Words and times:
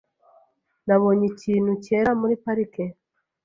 Nabonye 0.87 1.25
ikintu 1.33 1.71
cyera 1.85 2.11
muri 2.19 2.33
parike. 2.43 2.83